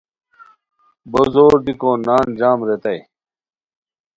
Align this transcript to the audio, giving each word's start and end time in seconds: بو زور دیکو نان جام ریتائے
بو 1.11 1.21
زور 1.33 1.55
دیکو 1.65 1.91
نان 2.05 2.27
جام 2.39 2.59
ریتائے 2.67 2.99